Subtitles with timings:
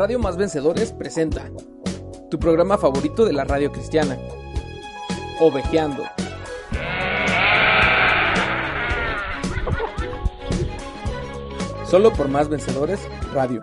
[0.00, 1.50] Radio Más Vencedores presenta
[2.30, 4.16] tu programa favorito de la radio cristiana,
[5.40, 6.04] Ovejeando.
[11.84, 12.98] Solo por Más Vencedores
[13.34, 13.62] Radio.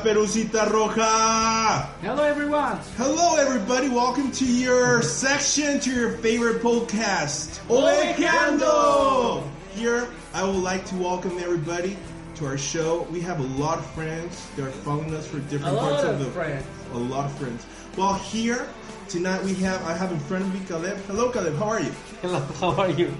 [0.00, 1.84] Caperucita Roja.
[2.00, 2.78] Hello everyone.
[2.96, 3.90] Hello, everybody.
[3.90, 9.46] Welcome to your section, to your favorite podcast, Ovejeando.
[9.74, 11.98] Here, I would like to welcome everybody
[12.36, 13.02] to our show.
[13.10, 14.48] We have a lot of friends.
[14.56, 16.66] They're following us for different A parts lot of of the friends.
[16.94, 17.66] A lot of friends.
[17.98, 18.66] Well, here
[19.10, 19.84] tonight we have.
[19.84, 20.96] I have in front of me Caleb.
[21.08, 21.56] Hello, Caleb.
[21.56, 21.92] How are you?
[22.22, 23.12] Hello, how are you?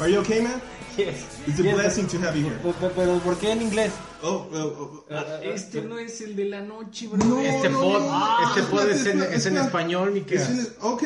[0.00, 0.62] Are you okay, man?
[0.96, 1.16] Yes.
[1.46, 2.58] It's a Yes, blessing to have you here.
[2.62, 3.92] Pero, pero ¿por qué en inglés?
[4.22, 7.18] Oh, oh, oh, Ah, Este no es el de la noche, bro.
[7.24, 8.48] No, Este no, pod, no.
[8.48, 11.02] este pod es, en, es español, mi que Es en- ok.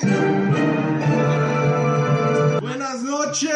[2.61, 3.51] Buenas noches,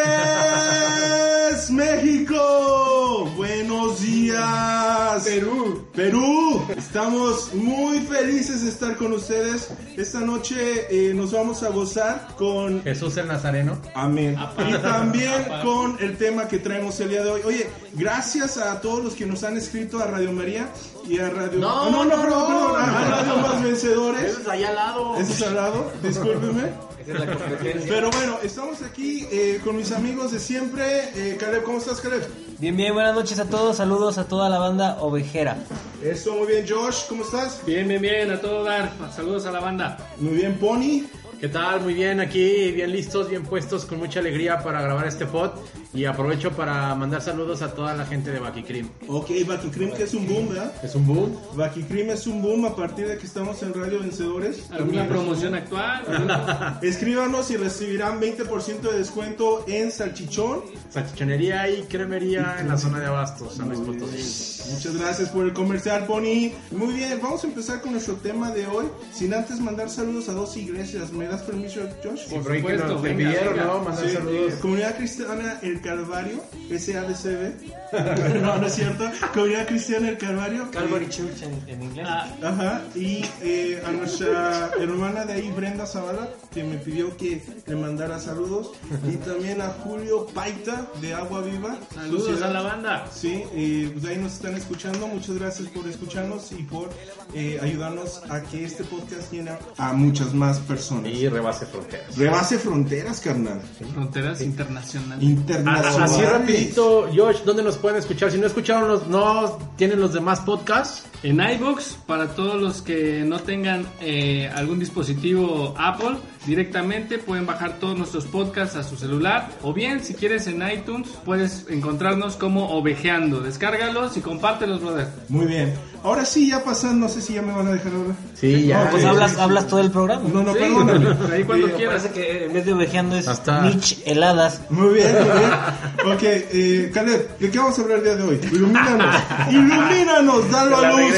[1.70, 3.28] México.
[3.36, 5.81] Buenos días, Perú.
[5.94, 6.62] Perú.
[6.76, 9.68] Estamos muy felices de estar con ustedes.
[9.96, 13.78] Esta noche eh, nos vamos a gozar con Jesús el Nazareno.
[13.94, 14.36] Amén.
[14.68, 17.40] Y también con el tema que traemos el día de hoy.
[17.44, 20.68] Oye, gracias a todos los que nos han escrito a Radio María
[21.06, 21.58] y a Radio...
[21.58, 22.72] No, Ah, no, no, no, perdón, no.
[22.72, 24.24] perdón, a Radio Más Vencedores.
[24.32, 25.16] Eso es allá al lado.
[25.18, 26.91] Eso es al lado, discúlpeme.
[27.02, 27.92] Esa es la competencia.
[27.92, 31.10] Pero bueno, estamos aquí eh, con mis amigos de siempre.
[31.14, 32.22] Eh, Caleb, ¿cómo estás, Caleb?
[32.58, 35.56] Bien, bien, buenas noches a todos, saludos a toda la banda ovejera.
[36.02, 37.60] Eso, muy bien, Josh, ¿cómo estás?
[37.66, 38.92] Bien, bien, bien, a todo dar.
[39.14, 39.98] Saludos a la banda.
[40.18, 41.02] Muy bien, Pony.
[41.42, 41.80] ¿Qué tal?
[41.80, 45.50] Muy bien, aquí bien listos, bien puestos, con mucha alegría para grabar este pod.
[45.92, 48.88] Y aprovecho para mandar saludos a toda la gente de Bakikrim.
[49.08, 50.72] Ok, Baki Cream, que es un boom, ¿verdad?
[50.84, 51.36] Es un boom.
[51.54, 54.70] Baki Cream es un boom a partir de que estamos en Radio Vencedores.
[54.70, 56.78] ¿Alguna promoción actual?
[56.82, 60.62] Escríbanos y recibirán 20% de descuento en salchichón.
[60.90, 64.72] Salchichonería y cremería en la zona de Abastos, San Luis Potosí.
[64.72, 66.52] Muchas gracias por el comercial, Pony.
[66.70, 68.86] Muy bien, vamos a empezar con nuestro tema de hoy.
[69.12, 71.12] Sin antes mandar saludos a dos iglesias.
[71.12, 72.28] ¿Me das permiso, Josh?
[72.28, 73.64] Por ahí que supuesto, nos venga, pidieron, venga.
[73.66, 73.78] ¿no?
[73.80, 74.54] Mandar Sí, saludos.
[74.54, 77.81] Comunidad Cristiana El Calvario, SADCB.
[78.42, 79.04] no, no es cierto.
[79.34, 80.70] Comunidad Cristiana El Calvario.
[80.70, 82.06] Calvary Church en, en inglés.
[82.42, 87.76] Ajá, y eh, a nuestra hermana de ahí, Brenda Zavala, que me pidió que le
[87.76, 88.72] mandara saludos.
[89.10, 91.76] Y también a Julio Paita de Agua Viva.
[91.94, 92.50] Saludos Sociedad.
[92.50, 93.06] a la banda.
[93.12, 95.06] Sí, eh, pues ahí nos están escuchando.
[95.06, 96.88] Muchas gracias por escucharnos y por
[97.34, 101.10] eh, ayudarnos a que este podcast llegue a muchas más personas.
[101.12, 102.16] Y rebase fronteras.
[102.16, 103.60] Rebase fronteras, carnal.
[103.92, 105.24] Fronteras internacionales.
[105.24, 106.02] Internacional.
[106.02, 108.30] Así rapidito, Josh, ¿dónde nos pueden escuchar?
[108.30, 111.04] Si no escucharon los, no tienen los demás podcasts.
[111.22, 116.16] En iBooks, para todos los que no tengan eh, algún dispositivo Apple,
[116.46, 119.48] directamente pueden bajar todos nuestros podcasts a su celular.
[119.62, 123.40] O bien, si quieres en iTunes, puedes encontrarnos como Ovejeando.
[123.40, 125.06] Descárgalos y compártelos, brother.
[125.28, 125.72] Muy bien.
[126.02, 128.14] Ahora sí, ya pasando, no sé si ya me van a dejar ahora.
[128.34, 128.90] Sí, ya.
[128.90, 130.28] pues sí, hablas, sí, hablas todo el programa.
[130.34, 131.06] No, no, Sí, perdóname.
[131.32, 132.02] ahí cuando quieras.
[132.02, 134.62] Parece que en vez de ovejeando es Hasta- Mitch heladas.
[134.70, 136.12] Muy bien, muy bien.
[136.16, 138.40] Ok, eh, Caleb, ¿de qué vamos a hablar el día de hoy?
[138.50, 139.16] Ilumínanos.
[139.50, 141.11] Ilumínanos, dalo a luz,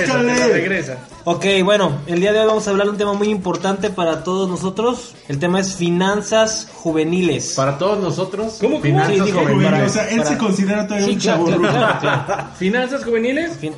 [0.52, 0.98] Regresa.
[1.24, 4.22] Ok, bueno, el día de hoy vamos a hablar de un tema muy importante para
[4.24, 5.14] todos nosotros.
[5.28, 7.54] El tema es finanzas juveniles.
[7.56, 8.82] Para todos nosotros, ¿Cómo, cómo?
[8.82, 9.70] finanzas Sí, digo, juveniles.
[9.70, 12.44] para- O sea, él para- se considera todavía Sí, un claro, chavo claro, claro, claro.
[12.58, 13.56] ¿Finanzas juveniles?
[13.58, 13.74] Fin-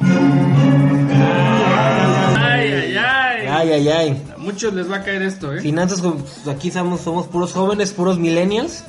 [2.39, 3.47] Ay, ay, ay.
[3.49, 4.23] Ay, ay, ay.
[4.35, 5.61] A muchos les va a caer esto, ¿eh?
[5.61, 6.17] Finanzas, ju-
[6.51, 8.83] aquí somos, somos puros jóvenes, puros millennials.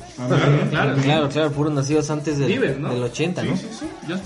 [0.70, 0.96] Claro.
[1.02, 2.92] Claro, claro, puros nacidos antes del, Bieber, ¿no?
[2.92, 3.54] del 80, ¿no?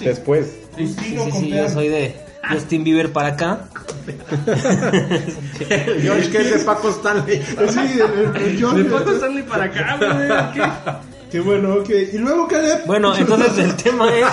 [0.01, 0.47] Después.
[0.77, 1.57] Sí, Justino sí, con sí, P.
[1.57, 2.17] yo soy de
[2.51, 3.61] Justin Bieber para acá.
[6.07, 7.43] Josh, que es de Paco Stanley.
[7.69, 8.83] Sí, el, el- John.
[8.83, 10.45] ¿De cuánto Stanley para acá, brother?
[10.55, 10.63] ¿Qué?
[11.31, 11.91] Qué bueno, ok.
[12.13, 12.85] Y luego, Caleb.
[12.87, 14.27] Bueno, entonces el tema es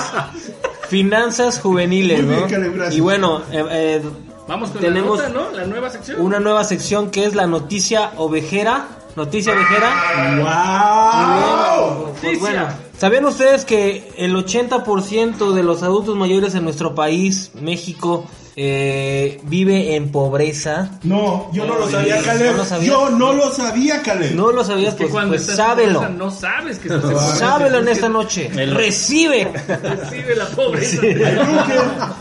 [0.89, 2.47] finanzas juveniles, Muy bien, ¿no?
[2.47, 2.95] Caleb, gracias.
[2.95, 4.01] Y bueno, eh, eh,
[4.47, 5.57] Vamos con Tenemos la nota, ¿no?
[5.57, 6.19] La nueva sección.
[6.19, 8.87] una nueva sección que es la noticia ovejera.
[9.15, 10.39] Noticia ovejera.
[10.39, 12.05] ¡Wow!
[12.21, 12.39] Pues Noticia.
[12.39, 12.67] bueno,
[12.99, 18.25] ¿sabían ustedes que el 80% de los adultos mayores en nuestro país, México,
[18.61, 20.99] eh, vive en pobreza.
[21.03, 22.57] No, yo no lo sabía, Caleb.
[22.57, 22.81] ¿no lo?
[22.81, 24.35] Yo no lo sabía, Caleb.
[24.35, 25.93] No lo sabías, Es que pues, cuando pues estás sábelo.
[26.01, 27.35] pobreza no sabes que estás en pobreza.
[27.37, 28.49] Sábelo en esta noche.
[28.49, 29.45] Recibe.
[29.81, 31.01] Recibe la pobreza.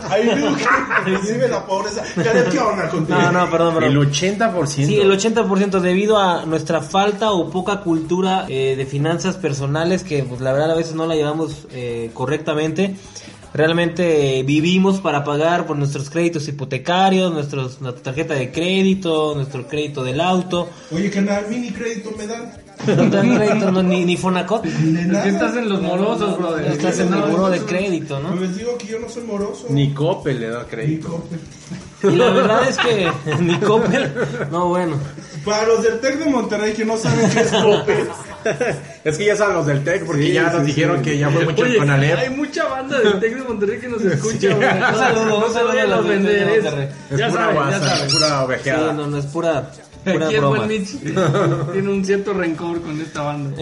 [0.09, 0.65] Hay Luque,
[1.05, 2.03] recibe la pobreza.
[2.15, 3.19] Caleb, ¿qué onda contigo?
[3.19, 4.09] No, no, perdón, El perdón.
[4.09, 4.67] 80%.
[4.67, 10.23] Sí, el 80% debido a nuestra falta o poca cultura eh, de finanzas personales que
[10.23, 12.95] pues la verdad a veces no la llevamos eh, correctamente.
[13.53, 20.03] Realmente vivimos para pagar por nuestros créditos hipotecarios, nuestros, nuestra tarjeta de crédito, nuestro crédito
[20.03, 20.69] del auto.
[20.91, 22.51] Oye, canal, mini crédito me dan.
[22.87, 24.63] No te dan crédito, no, ni, ni Fonacot.
[24.65, 25.23] Nada.
[25.23, 26.71] que estás en los morosos, brother.
[26.71, 28.29] Estás en el No, buro de crédito, ¿no?
[28.29, 29.65] Pues les digo que yo no soy moroso.
[29.69, 31.09] Ni Coppel le da Ni crédito.
[31.09, 31.39] Coppel.
[32.03, 34.13] Y la verdad es que ni Coppel,
[34.51, 34.97] no bueno.
[35.45, 38.07] Para los del TEC de Monterrey que no saben qué es Coppel.
[39.03, 41.03] Es que ya saben los del TEC, porque Sí, ya nos sí, dijeron sí.
[41.03, 42.17] que ya fue mucho el Oye, Conalep.
[42.19, 44.67] hay mucha banda del Tec de Monterrey que nos escucha, güey.
[44.69, 47.51] Un saludo, no un se saludo vayan a los de es- Ya pura saben, ya
[47.53, 48.07] guasa, saben.
[48.07, 48.93] es pura Sí, ovejeada.
[48.93, 49.71] no, no es pura,
[50.03, 50.57] pura Aquí el broma.
[50.57, 50.89] buen Mitch
[51.73, 53.55] tiene un cierto rencor con esta banda.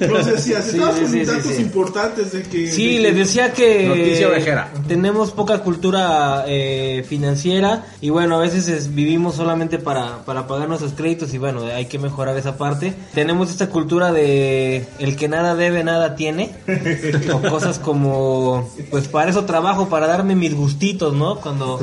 [0.00, 1.62] Decías, Sí, estabas sí, con sí, datos sí, sí.
[1.62, 2.70] importantes de que.
[2.72, 4.72] Sí, de que- les decía que Noticia ovejera.
[4.88, 10.68] tenemos poca cultura eh, financiera y bueno, a veces es- vivimos solamente para, para pagar
[10.68, 12.94] nuestros créditos y bueno, hay que mejorar esa parte.
[13.14, 16.54] Tenemos esta cultura de el que nada debe, nada tiene.
[17.32, 21.36] o cosas como, pues para eso trabajo, para darme mis gustitos, ¿no?
[21.36, 21.80] Cuando...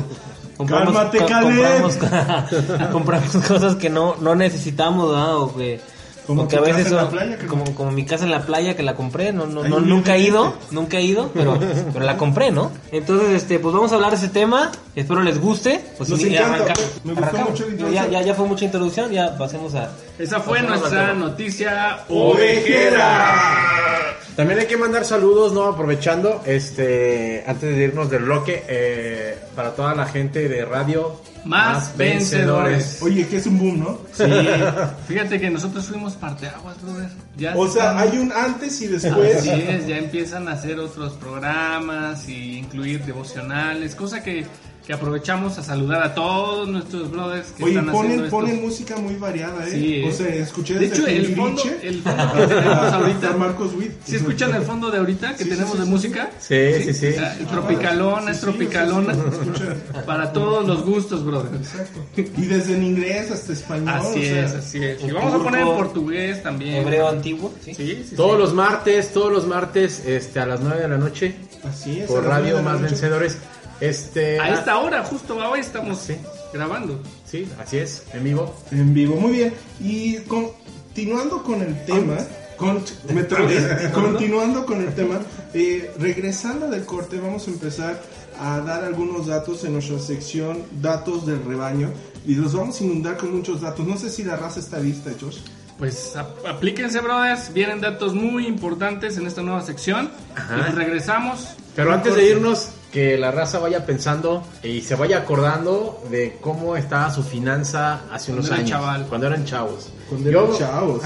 [0.56, 1.96] Compramos, Cálmate, co- compramos,
[2.92, 5.36] compramos cosas que no, no necesitamos, ¿verdad?
[5.38, 5.80] O que,
[6.26, 8.42] Como que a veces en la son- playa, que como, como mi casa en la
[8.46, 11.58] playa que la compré, no, no, no nunca he ido, nunca he ido, pero,
[11.92, 12.70] pero la compré, ¿no?
[12.92, 15.84] Entonces, este, pues vamos a hablar de ese tema, espero les guste.
[15.98, 17.50] Pues Nos encanta, arranca- me gustó arrancamos.
[17.50, 18.10] mucho la ya, introducción.
[18.12, 19.90] ya, ya fue mucha introducción, ya pasemos a...
[20.22, 24.16] Esa fue nuestra noticia ¡Ovejera!
[24.36, 25.64] También hay que mandar saludos, ¿no?
[25.64, 31.20] Aprovechando, este, antes de irnos del bloque, eh, para toda la gente de radio.
[31.44, 33.02] Más vencedores.
[33.02, 33.98] Oye, que es un boom, ¿no?
[34.12, 34.24] Sí,
[35.08, 37.08] fíjate que nosotros fuimos parteaguas, brother.
[37.36, 39.36] Ya O sea, estamos- hay un antes y después.
[39.36, 44.46] Así es, ya empiezan a hacer otros programas y incluir devocionales, cosa que,
[44.86, 48.62] que aprovechamos a saludar a todos nuestros brothers que Oye, están haciendo ponen, estos- ponen
[48.62, 49.70] música muy variada, ¿eh?
[49.70, 50.12] Sí, o ¿eh?
[50.12, 53.92] sea, escuché De hecho, el fondo, el fondo que tenemos ahorita, Marcos Witt.
[54.04, 56.30] ¿sí escuchan el fondo de ahorita que Sí, tenemos sí, de sí, música?
[56.40, 57.06] Sí, sí, sí.
[57.06, 59.14] O el tropicalona, es tropicalona.
[59.14, 60.02] sí, sí, escucha.
[60.06, 61.54] Para todos los gustos, brother.
[61.54, 62.00] Exacto.
[62.16, 63.88] Y desde en inglés hasta español.
[63.88, 65.04] Así o sea, es, así es.
[65.04, 66.74] Y vamos a poner en portugués también.
[66.74, 67.72] Hebreo antiguo, ¿sí?
[67.74, 68.38] Sí, sí, Todos sí.
[68.38, 72.06] los martes, todos los martes, este, a las 9 de la noche, Así es.
[72.08, 72.80] por Radio Más.
[72.82, 73.38] Vencedores.
[73.82, 76.14] Este, A esta hora, justo hoy estamos Sí.
[76.54, 77.00] grabando.
[77.26, 78.54] Sí, así es, en vivo.
[78.70, 79.54] En vivo, muy bien.
[79.80, 82.16] Y continuando con el tema,
[82.56, 82.80] con,
[83.12, 83.90] me trabé.
[83.92, 85.18] continuando con el tema,
[85.52, 88.00] eh, regresando del corte, vamos a empezar
[88.38, 91.90] a dar algunos datos en nuestra sección Datos del Rebaño.
[92.24, 93.84] Y los vamos a inundar con muchos datos.
[93.84, 95.38] No sé si la raza está lista, Josh.
[95.76, 97.52] Pues ap- aplíquense, brothers.
[97.52, 100.08] Vienen datos muy importantes en esta nueva sección.
[100.36, 100.56] Ajá.
[100.56, 101.48] Y pues regresamos.
[101.74, 106.76] Pero antes de irnos, que la raza vaya pensando y se vaya acordando de cómo
[106.76, 108.70] estaba su finanza hace unos era años.
[108.70, 109.06] chaval.
[109.08, 109.88] Cuando eran chavos.
[110.08, 111.02] Con Yo- chavos.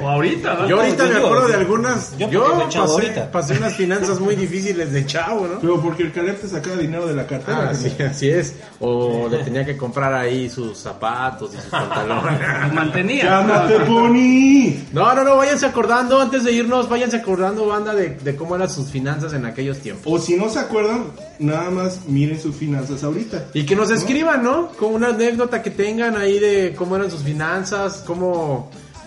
[0.00, 0.68] O, o ahorita, ¿no?
[0.68, 2.16] Yo ahorita me acuerdo de algunas.
[2.18, 2.28] yo
[2.68, 3.30] pasé, ahorita.
[3.30, 5.60] pasé unas finanzas muy difíciles de chavo, ¿no?
[5.60, 7.70] Pero porque el Caleb te sacaba dinero de la cartera.
[7.70, 8.54] Ah, sí, así es.
[8.80, 12.40] O le tenía que comprar ahí sus zapatos y sus pantalones.
[12.68, 13.24] Lo mantenía.
[13.24, 14.74] ¡Llámate, Pony!
[14.92, 18.68] No, no, no, váyanse acordando, antes de irnos, váyanse acordando, banda, de, de cómo eran
[18.68, 20.04] sus finanzas en aquellos tiempos.
[20.06, 21.04] O si no se acuerdan,
[21.38, 23.46] nada más miren sus finanzas ahorita.
[23.54, 24.68] Y que nos escriban, ¿no?
[24.78, 28.39] Con una anécdota que tengan ahí de cómo eran sus finanzas, cómo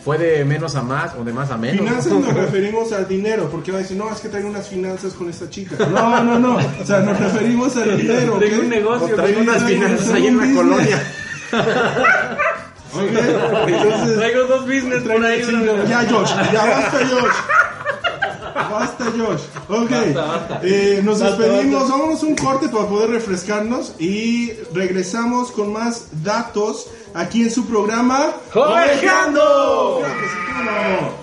[0.04, 1.80] fue de menos a más o de más a menos.
[1.86, 5.14] Finanzas nos referimos al dinero, porque va a decir, no, es que traigo unas finanzas
[5.14, 5.76] con esta chica.
[5.88, 6.58] No, no, no.
[6.58, 8.34] O sea, nos referimos al dinero.
[8.40, 9.14] Tengo un negocio.
[9.14, 10.58] O traigo unas finanzas traigo ahí en la business.
[10.58, 11.04] colonia.
[12.96, 15.44] Ok, Entonces, Traigo dos business por traigo- ahí.
[15.44, 15.88] sí, brother.
[15.88, 17.36] ya, Josh, ya basta, Josh.
[18.54, 19.42] Basta, Josh.
[19.70, 19.92] Ok,
[20.64, 21.90] Eh, nos despedimos.
[21.90, 28.34] Vámonos un corte para poder refrescarnos y regresamos con más datos aquí en su programa.
[28.54, 30.02] ¡Colegiando!
[30.62, 31.23] Claro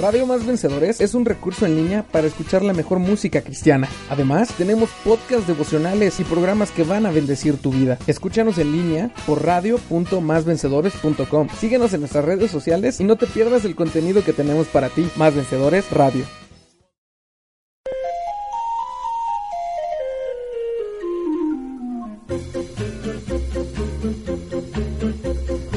[0.00, 3.86] Radio Más Vencedores es un recurso en línea para escuchar la mejor música cristiana.
[4.08, 7.98] Además, tenemos podcasts devocionales y programas que van a bendecir tu vida.
[8.06, 11.48] Escúchanos en línea por radio.másvencedores.com.
[11.58, 15.06] Síguenos en nuestras redes sociales y no te pierdas el contenido que tenemos para ti.
[15.16, 16.24] Más Vencedores Radio.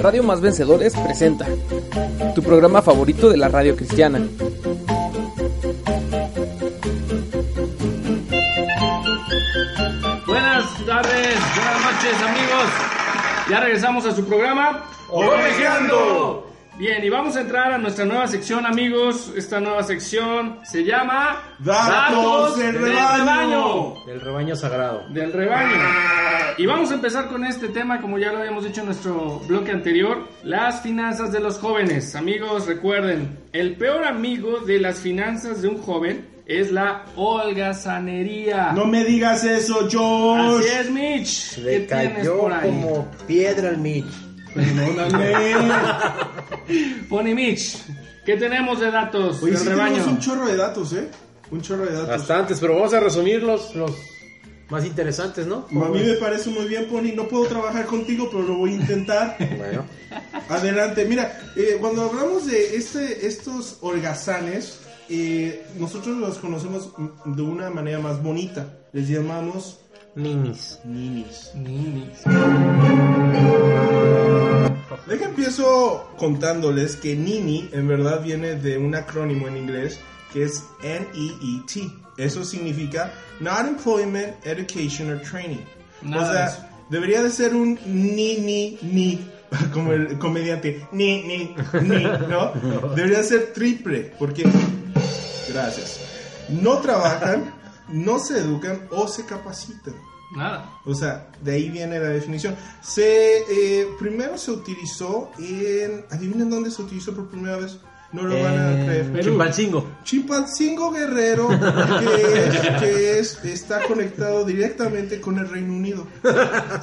[0.04, 1.48] Radio Más Vencedores presenta
[2.36, 4.20] tu programa favorito de la radio cristiana.
[10.28, 12.66] Buenas tardes, buenas noches amigos.
[13.50, 14.84] Ya regresamos a su programa.
[15.10, 16.53] Ovejeando.
[16.78, 19.32] Bien, y vamos a entrar a nuestra nueva sección, amigos.
[19.38, 23.94] Esta nueva sección se llama Datos del rebaño.
[24.08, 25.08] Del rebaño sagrado.
[25.10, 25.76] Del rebaño.
[26.58, 29.72] Y vamos a empezar con este tema, como ya lo habíamos dicho en nuestro bloque
[29.72, 32.16] anterior, las finanzas de los jóvenes.
[32.16, 38.72] Amigos, recuerden, el peor amigo de las finanzas de un joven es la holgazanería.
[38.74, 40.60] No me digas eso, Josh.
[40.62, 41.56] Así es, Mitch.
[41.56, 42.70] ¿Qué Le tienes cayó por ahí?
[42.70, 44.06] como piedra al Mitch.
[44.54, 45.56] Perdóname.
[47.10, 47.78] Pony Mitch,
[48.26, 49.94] ¿qué tenemos de datos Oye, del sí rebaño?
[49.96, 51.10] tenemos un chorro de datos, ¿eh?
[51.52, 52.08] Un chorro de datos.
[52.10, 53.92] Bastantes, pero vamos a resumir los, los
[54.70, 55.68] más interesantes, ¿no?
[55.70, 57.14] A mí me parece muy bien, Pony.
[57.16, 59.38] No puedo trabajar contigo, pero lo voy a intentar.
[59.58, 59.86] Bueno,
[60.50, 61.06] Adelante.
[61.06, 64.80] Mira, eh, cuando hablamos de este, estos holgazanes,
[65.10, 66.90] eh, nosotros los conocemos
[67.26, 68.68] de una manera más bonita.
[68.94, 69.80] Les llamamos
[70.16, 70.80] ninis.
[70.86, 71.52] ninis.
[71.56, 72.24] Ninis.
[75.08, 80.00] Deja empiezo contándoles que Nini en verdad viene de un acrónimo en inglés
[80.32, 81.92] que es N-E-E-T.
[82.18, 85.64] Eso significa Not Employment, Education or Training.
[86.02, 89.30] Nada o sea, debería de ser un ni ni ni
[89.72, 92.52] como el comediante ni ni ni, ¿no?
[92.96, 94.44] Debería ser triple porque
[95.50, 96.00] gracias.
[96.50, 97.54] No trabajan,
[97.90, 99.94] no se educan o se capacitan.
[100.36, 100.70] Nada.
[100.86, 102.56] O sea, de ahí viene la definición.
[102.82, 106.04] Se, eh, primero se utilizó en...
[106.12, 107.78] ¿Adivinen dónde se utilizó por primera vez?
[108.12, 109.12] No lo van a creer.
[109.12, 109.24] Perú.
[109.24, 109.88] Chimpancingo.
[110.04, 116.06] Chimpancingo Guerrero, que, es, que es- está conectado directamente con el Reino Unido.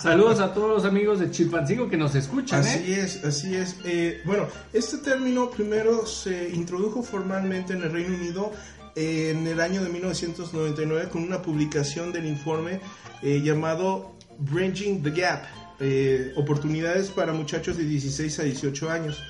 [0.00, 2.68] Saludos a todos los amigos de Chilpancingo que nos escuchan, ¿eh?
[2.68, 3.76] Así es, así es.
[3.84, 9.60] Eh, bueno, este término primero se introdujo formalmente en el Reino Unido eh, en el
[9.60, 12.80] año de 1999 con una publicación del informe
[13.22, 15.44] eh, llamado Bridging the Gap,
[15.80, 19.22] eh, oportunidades para muchachos de 16 a 18 años.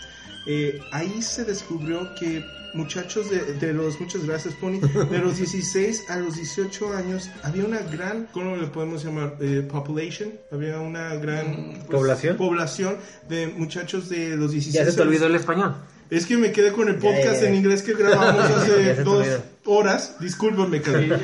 [0.47, 2.43] Eh, ahí se descubrió que
[2.75, 7.65] muchachos de, de los, muchas gracias Pony, de los 16 a los 18 años había
[7.65, 9.37] una gran, ¿cómo le podemos llamar?
[9.41, 12.37] Eh, population, había una gran pues, ¿Población?
[12.37, 12.97] población
[13.29, 15.77] de muchachos de los 16 Ya se te olvidó el español.
[16.11, 19.27] Es que me quedé con el podcast en inglés que grabamos hace dos
[19.65, 20.17] horas.
[20.21, 21.21] Discúlpame, cabrón.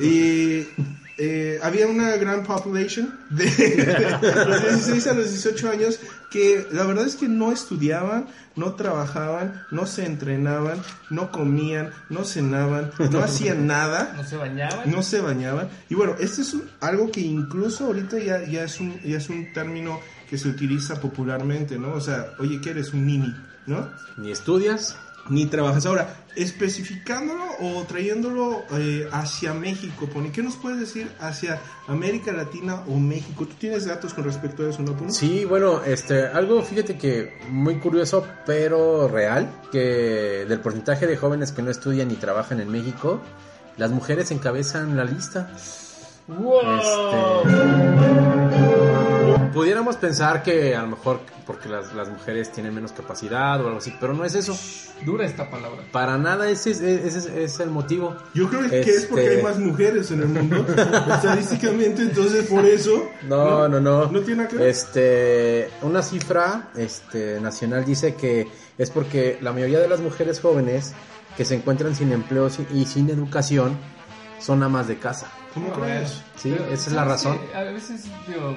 [0.00, 0.66] Y
[1.18, 6.84] eh, había una gran population de, de los 16 a los 18 años que la
[6.84, 10.78] verdad es que no estudiaban, no trabajaban, no se entrenaban,
[11.10, 14.90] no comían, no cenaban, no hacían nada No se bañaban.
[14.90, 15.68] no se bañaban.
[15.88, 19.28] Y bueno, este es un- algo que incluso ahorita ya, ya, es un, ya es
[19.28, 21.92] un término que se utiliza popularmente, ¿no?
[21.94, 22.92] O sea, oye, ¿qué eres?
[22.92, 23.32] Un nini,
[23.66, 23.88] ¿no?
[24.16, 24.96] Ni estudias.
[25.30, 25.86] Ni trabajas.
[25.86, 32.82] Ahora, especificándolo o trayéndolo eh, hacia México, Pony, ¿qué nos puedes decir hacia América Latina
[32.88, 33.46] o México?
[33.46, 35.10] ¿Tú tienes datos con respecto a eso, no, Pony?
[35.10, 41.52] Sí, bueno, este, algo fíjate que muy curioso, pero real, que del porcentaje de jóvenes
[41.52, 43.22] que no estudian ni trabajan en México,
[43.78, 45.50] las mujeres encabezan la lista.
[46.28, 46.60] ¡Wow!
[47.44, 48.43] Este,
[49.54, 53.78] pudiéramos pensar que a lo mejor porque las, las mujeres tienen menos capacidad o algo
[53.78, 54.58] así, pero no es eso.
[55.04, 55.82] Dura esta palabra.
[55.92, 58.16] Para nada ese es, ese es- es el motivo.
[58.34, 60.64] Yo creo que es porque Este- hay más mujeres en el mundo.
[61.14, 63.08] Estadísticamente, entonces por eso.
[63.28, 64.06] No, no, no.
[64.10, 64.68] No tiene nada que ver.
[64.68, 70.92] Este, una cifra este, nacional dice que es porque la mayoría de las mujeres jóvenes
[71.36, 73.76] que se encuentran sin empleo y sin educación
[74.40, 75.26] son amas de casa.
[75.52, 76.22] ¿Cómo crees?
[76.36, 77.38] Sí, esa es la ¿sabes razón.
[77.54, 78.54] A veces, digo,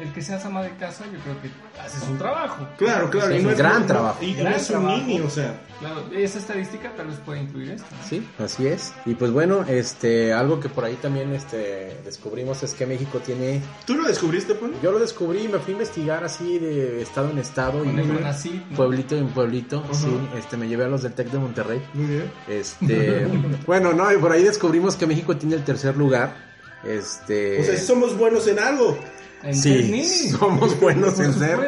[0.00, 2.66] el que seas ama de casa, yo creo que haces un trabajo.
[2.78, 3.34] Claro, claro.
[3.34, 4.24] Es y no un gran no- trabajo.
[4.24, 5.60] Y no Gran es un nini, o sea.
[5.78, 7.86] Claro, esa estadística tal vez puede incluir esto.
[8.08, 8.92] Sí, así es.
[9.06, 13.62] Y pues bueno, este, algo que por ahí también este, descubrimos es que México tiene,
[13.86, 14.72] ¿Tú lo descubriste, Pony?
[14.82, 18.76] yo lo descubrí, me fui a investigar así de estado en estado y el ¿no?
[18.76, 21.82] pueblito en pueblito, sí, este, me llevé a los del Tec de Monterrey.
[21.94, 22.30] Muy bien.
[22.46, 23.26] Este,
[23.66, 26.50] bueno, no, y por ahí descubrimos que México tiene el tercer lugar.
[26.84, 28.98] Este, O sea, somos buenos en algo.
[29.42, 31.58] En sí, somos buenos en ser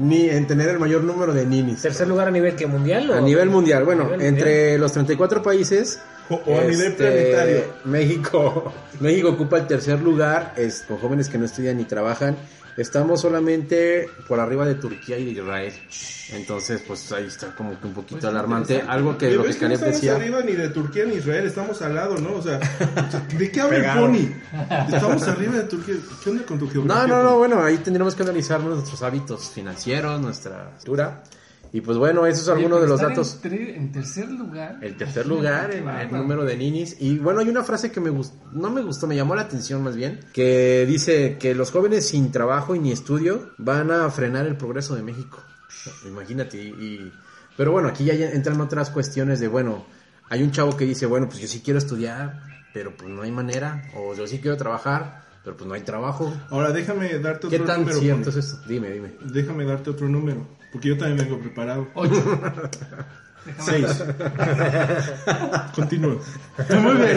[0.00, 1.82] ni en tener el mayor número de ninis.
[1.82, 3.10] ¿Tercer lugar a nivel que mundial?
[3.10, 6.90] o- A nivel mundial, bueno, nivel entre los 34 países O, o a nivel Este,
[6.92, 7.62] planetario.
[7.84, 12.36] México, México ocupa el tercer lugar es, con jóvenes que no estudian ni trabajan.
[12.76, 15.72] Estamos solamente por arriba de Turquía y de Israel.
[16.32, 18.82] Entonces, pues ahí está como que un poquito Pues, alarmante.
[18.86, 20.16] Algo que lo que no Caleb estamos decía.
[20.16, 22.34] arriba ni de Turquía ni Israel, estamos al lado, ¿no?
[22.34, 22.58] O sea,
[23.38, 24.00] ¿de qué habla el.
[24.00, 24.92] Pony?
[24.92, 25.96] Estamos arriba de Turquía.
[26.22, 27.06] ¿Qué onda con tu geografía?
[27.06, 31.22] No, no, no, bueno, ahí tendríamos que analizar nuestros hábitos financieros, nuestra cultura.
[31.72, 33.38] Y pues bueno, eso es Oye, alguno de los datos.
[33.44, 34.78] En, tre- en tercer lugar.
[34.82, 36.96] El tercer lugar en el número de ninis.
[37.00, 39.82] Y bueno, hay una frase que me gustó, no me gustó, me llamó la atención
[39.84, 44.46] más bien, que dice que los jóvenes sin trabajo y ni estudio van a frenar
[44.46, 45.38] el progreso de México.
[46.06, 46.56] Imagínate.
[46.62, 47.12] Y, y-
[47.56, 49.84] pero bueno, aquí ya entran otras cuestiones de, bueno,
[50.28, 52.40] hay un chavo que dice, bueno, pues yo sí quiero estudiar,
[52.72, 53.82] pero pues no hay manera.
[53.96, 56.32] O yo sí quiero trabajar, pero pues no hay trabajo.
[56.50, 57.98] Ahora déjame darte otro ¿Qué tan número.
[58.00, 58.56] cierto es?
[58.66, 59.12] Dime, dime.
[59.24, 61.88] Déjame darte otro número, porque yo también vengo preparado.
[61.94, 62.22] Ocho.
[63.64, 63.86] Seis.
[65.74, 66.16] Continúa.
[66.82, 67.16] Muy bien.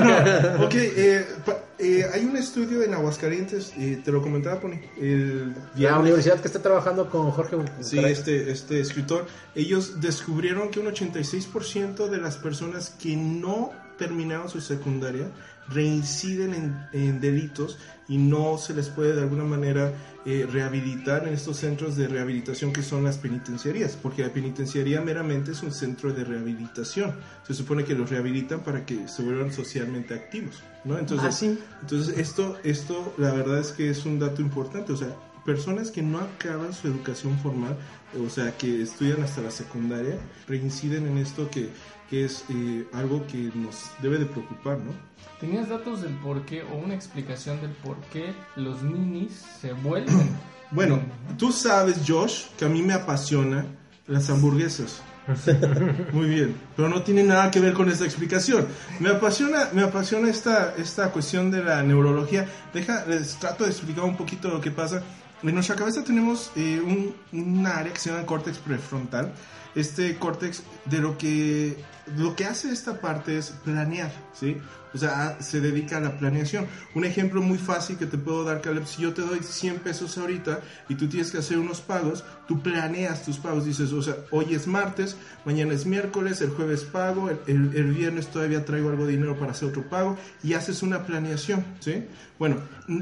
[0.58, 0.65] no.
[0.65, 4.77] Ok, eh, pa- eh, hay un estudio en Aguascalientes, eh, te lo comentaba, Pony.
[5.00, 7.58] El La universidad que está trabajando con Jorge.
[7.82, 8.13] Sí, Bucaray.
[8.13, 9.25] este, este escritor,
[9.56, 15.27] ellos descubrieron que un 86% de las personas que no terminaron su secundaria
[15.70, 17.77] reinciden en, en delitos
[18.08, 19.93] y no se les puede de alguna manera
[20.25, 25.51] eh, rehabilitar en estos centros de rehabilitación que son las penitenciarías, porque la penitenciaría meramente
[25.51, 27.15] es un centro de rehabilitación.
[27.48, 30.98] Se supone que los rehabilitan para que se vuelvan socialmente activos, ¿no?
[30.98, 31.60] Entonces, Ah, sí.
[31.82, 35.10] entonces esto, esto, la verdad es que es un dato importante, o sea,
[35.46, 37.78] personas que no acaban su educación formal,
[38.24, 41.70] o sea, que estudian hasta la secundaria, reinciden en esto que,
[42.10, 44.92] que es eh, algo que nos debe de preocupar, ¿no?
[45.40, 50.30] ¿Tenías datos del por qué o una explicación del por qué los ninis se vuelven?
[50.72, 51.02] Bueno,
[51.38, 53.64] tú sabes, Josh, que a mí me apasiona
[54.08, 55.04] las hamburguesas.
[56.12, 58.68] Muy bien, pero no tiene nada que ver con esta explicación.
[59.00, 62.48] Me apasiona, me apasiona esta, esta cuestión de la neurología.
[62.74, 65.04] Deja, les trato de explicar un poquito lo que pasa.
[65.44, 69.34] En nuestra cabeza tenemos eh, un, un área que se llama córtex prefrontal.
[69.76, 71.78] Este córtex de lo que
[72.17, 74.57] lo que hace esta parte es planear, ¿sí?
[74.93, 76.67] O sea, se dedica a la planeación.
[76.93, 80.17] Un ejemplo muy fácil que te puedo dar, Caleb, si yo te doy 100 pesos
[80.19, 83.65] ahorita y tú tienes que hacer unos pagos, tú planeas tus pagos.
[83.65, 87.91] Dices, o sea, hoy es martes, mañana es miércoles, el jueves pago, el, el- el
[87.93, 92.05] viernes todavía traigo algo de dinero para hacer otro pago y haces una planeación, ¿sí?
[92.38, 92.57] Bueno,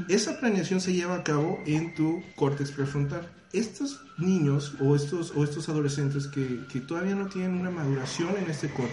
[0.08, 3.28] esa planeación se lleva a cabo en tu córtex prefrontal.
[3.52, 8.50] Estos niños o estos, o estos adolescentes que, que todavía no tienen una maduración en
[8.50, 8.91] este córtex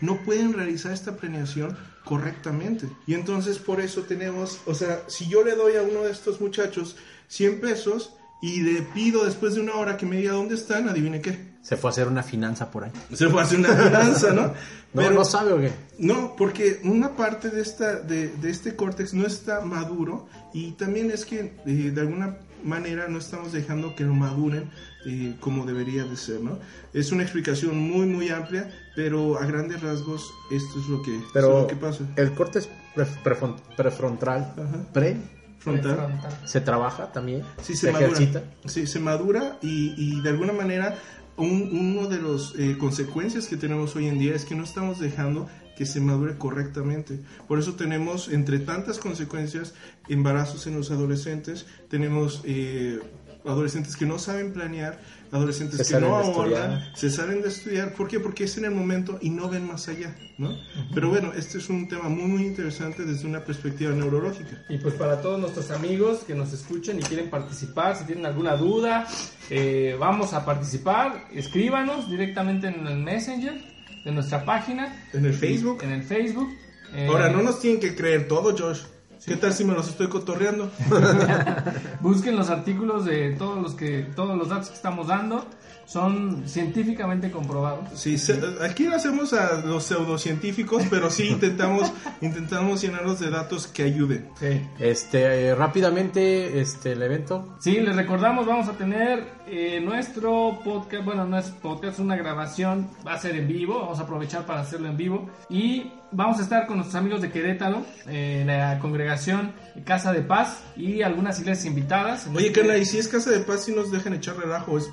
[0.00, 2.86] no pueden realizar esta planeación correctamente.
[3.06, 6.40] Y entonces por eso tenemos, o sea, si yo le doy a uno de estos
[6.40, 6.96] muchachos
[7.28, 11.20] 100 pesos y le pido después de una hora que me diga dónde están, adivine
[11.20, 11.50] qué.
[11.62, 12.90] Se fue a hacer una finanza por ahí.
[13.12, 14.52] Se fue a hacer una finanza, ¿no?
[14.92, 15.70] No, Pero- no sabe o qué.
[15.98, 21.12] no, porque una parte de, esta, de, de este córtex no está maduro y también
[21.12, 24.70] es que eh, de alguna manera no estamos dejando que lo maduren
[25.06, 26.58] eh, como debería de ser, ¿no?
[26.92, 31.22] Es una explicación muy, muy amplia, pero a grandes rasgos esto es lo que, es
[31.32, 32.04] Pero lo que pasa.
[32.16, 32.60] el corte
[32.94, 34.92] pref- prefron- prefrontal, Ajá.
[34.92, 35.16] pre,
[35.58, 36.18] Frontal.
[36.46, 38.06] Se trabaja también, Sí, se, se, madura.
[38.12, 38.42] ejercita.
[38.64, 40.96] Sí, se madura y, y de alguna manera
[41.36, 45.48] un- uno de las consecuencias que tenemos hoy en día es que no estamos dejando
[45.80, 47.20] que se madure correctamente.
[47.48, 49.72] Por eso tenemos, entre tantas consecuencias,
[50.10, 53.00] embarazos en los adolescentes, tenemos eh,
[53.46, 55.00] adolescentes que no saben planear,
[55.32, 57.94] adolescentes Se que no ahorran, se salen de estudiar.
[57.94, 58.20] ¿Por qué?
[58.20, 60.54] Porque es en el momento y no ven más allá, ¿no?
[60.92, 64.62] Pero bueno, este es un tema muy, muy interesante desde una perspectiva neurológica.
[64.68, 68.54] Y pues para todos nuestros amigos que nos escuchen y quieren participar, si tienen alguna
[68.54, 69.06] duda,
[69.48, 74.94] eh, vamos a participar, escríbanos directamente en el Messenger de nuestra página.
[75.12, 75.82] En el Facebook.
[75.82, 76.48] En el Facebook.
[76.92, 78.82] Eh, Ahora, no nos tienen que creer todo, Josh.
[79.26, 80.70] ¿Qué tal si me los estoy cotorreando?
[82.00, 85.46] Busquen los artículos de todos los que todos los datos que estamos dando
[85.90, 87.88] son científicamente comprobados.
[87.98, 93.66] Sí, se- aquí lo hacemos a los pseudocientíficos, pero sí intentamos, intentamos llenarlos de datos
[93.66, 94.28] que ayuden.
[94.38, 94.60] Sí.
[94.78, 97.56] Este, eh, rápidamente, este, el evento.
[97.60, 102.14] Sí, les recordamos, vamos a tener eh, nuestro podcast, bueno, no es podcast, es una
[102.16, 106.38] grabación, va a ser en vivo, vamos a aprovechar para hacerlo en vivo y vamos
[106.38, 109.52] a estar con nuestros amigos de Querétaro, eh, la congregación
[109.84, 112.28] Casa de Paz y algunas iglesias invitadas.
[112.32, 114.88] Oye, carnal, y si es casa de paz, si nos dejan echar relajo, es.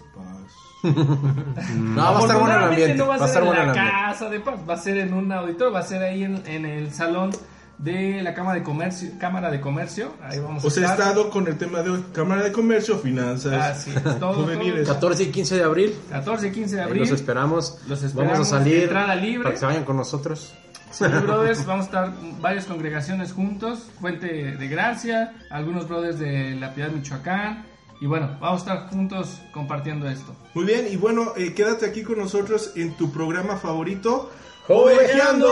[0.83, 2.95] No, va a estar bueno el ambiente.
[2.95, 3.73] no va a, Va a ser en la.
[3.73, 6.65] Casa de Paz, va a ser en un auditorio, va a ser ahí en, en
[6.65, 7.31] el salón
[7.77, 10.99] de la Cámara de Comercio, Cámara de Comercio, ahí vamos a O sea, he estar.
[11.09, 12.03] estado con el tema de hoy.
[12.11, 14.87] Cámara de Comercio, finanzas, Así es, todo, juveniles.
[14.87, 15.95] 14 y 15 de abril.
[16.09, 17.01] 14 y 15 de Ahí abril.
[17.03, 17.79] los esperamos.
[17.87, 19.43] Los esperamos, Vamos a salir entrada libre.
[19.43, 20.53] para que se vayan con nosotros.
[20.89, 26.73] Sí, brothers, vamos a estar varias congregaciones juntos, Fuente de Gracia, algunos brothers de La
[26.73, 27.65] Piedad, Michoacán,
[27.99, 30.35] y bueno, vamos a estar juntos compartiendo esto.
[30.53, 34.29] Muy bien, y bueno, eh, quédate aquí con nosotros en tu programa favorito,
[34.69, 35.47] ¡Ovejeando!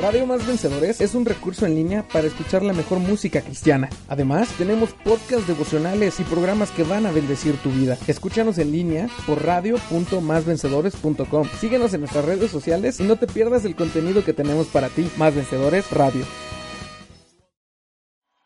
[0.00, 3.90] Radio Más Vencedores es un recurso en línea para escuchar la mejor música cristiana.
[4.08, 7.98] Además, tenemos podcasts devocionales y programas que van a bendecir tu vida.
[8.06, 11.46] Escúchanos en línea por radio.másvencedores.com.
[11.60, 15.06] Síguenos en nuestras redes sociales y no te pierdas el contenido que tenemos para ti.
[15.18, 16.24] Más Vencedores Radio.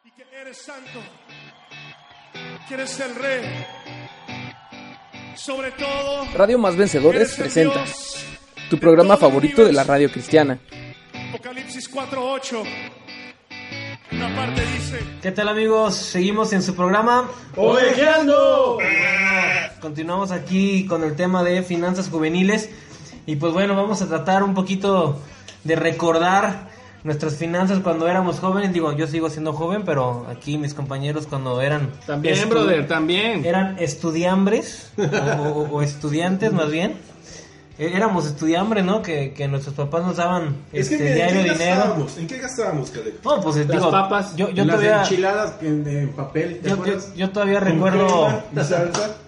[0.05, 0.99] y que eres santo,
[2.69, 3.45] que eres el rey.
[5.37, 8.25] Sobre todo, Radio Más Vencedores presenta Dios
[8.69, 10.59] tu programa favorito de la radio cristiana.
[11.35, 12.62] Apocalipsis 4:8.
[14.12, 15.97] Una parte dice, ¿Qué tal amigos?
[15.97, 17.29] Seguimos en su programa.
[17.57, 18.79] ¡Ovejeando!
[19.81, 22.70] Continuamos aquí con el tema de finanzas juveniles.
[23.27, 25.18] Y pues bueno, vamos a tratar un poquito
[25.64, 26.68] de recordar
[27.03, 28.73] nuestras finanzas cuando éramos jóvenes.
[28.73, 31.90] Digo, yo sigo siendo joven, pero aquí mis compañeros cuando eran...
[32.07, 33.44] También, brother, también.
[33.44, 36.97] Eran estudiambres o, o- o estudiantes más bien.
[37.76, 39.02] Eh, Éramos estudiambres, ¿no?
[39.02, 41.74] Que, que nuestros papás nos daban Es que, este, ¿en diario qué dinero.
[41.76, 42.18] gastábamos?
[42.18, 43.24] ¿En qué gastábamos, Cadet?
[43.24, 44.37] No, pues Las digo, papas.
[44.37, 47.08] Yo, yo Las todavía, enchiladas en, en papel, ¿te yo, acuerdas?
[47.10, 48.42] yo- yo todavía ¿Con recuerdo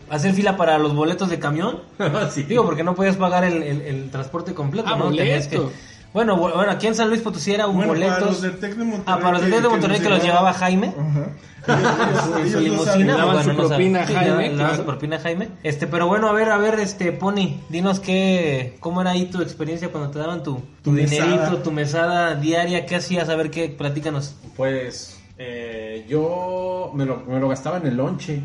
[0.09, 1.80] hacer fila para los boletos de camión.
[2.32, 2.44] Sí.
[2.44, 5.09] Digo, porque no podías pagar el, el- el transporte completo, Ah, ¿no?
[5.14, 5.70] Tenías boleto.
[5.70, 5.95] que...
[6.16, 8.31] Bueno, bu- bueno, aquí en San Luis Potosí era un Bueno, para boletos.
[8.31, 10.22] los del Tec de Monterrey ah, para los del que- Tec de Monterrey que los
[10.22, 10.94] llevaba- Jaime.
[10.98, 11.26] Ajá.
[11.68, 13.16] En su Ellos no limusina.
[13.18, 15.48] Daban su propina a Jaime, daban- su propina Jaime.
[15.62, 19.42] Este, pero bueno, a ver, a ver, este, Pony, dinos qué, cómo era ahí tu
[19.42, 21.62] experiencia cuando te daban tu, tu, Tu dinerito, mesada.
[21.62, 24.37] tu mesada diaria, qué hacías, a ver qué, platícanos.
[24.57, 28.40] Pues eh, yo me lo, me lo gastaba en el lonche.